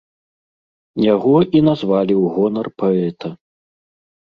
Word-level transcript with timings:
Яго 1.13 1.35
і 1.59 1.61
назвалі 1.69 2.13
ў 2.23 2.25
гонар 2.39 2.67
паэта. 2.81 3.27